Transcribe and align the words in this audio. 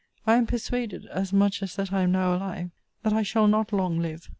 I 0.25 0.33
am 0.33 0.47
persuaded, 0.47 1.05
as 1.11 1.31
much 1.31 1.61
as 1.61 1.75
that 1.75 1.93
I 1.93 2.01
am 2.01 2.11
now 2.11 2.33
alive, 2.35 2.71
that 3.03 3.13
I 3.13 3.21
shall 3.21 3.47
not 3.47 3.71
long 3.71 3.99
live. 3.99 4.29